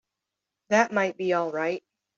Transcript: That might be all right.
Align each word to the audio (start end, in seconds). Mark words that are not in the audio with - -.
That 0.69 0.91
might 0.91 1.15
be 1.15 1.31
all 1.33 1.51
right. 1.51 1.83